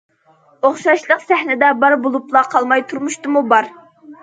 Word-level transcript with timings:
ئوخشاشلىق 0.69 1.21
سەھنىدە 1.25 1.69
بار 1.83 1.97
بولۇپلا 2.07 2.45
قالماي، 2.55 2.87
تۇرمۇشتىمۇ 2.91 3.47
بار. 3.55 3.73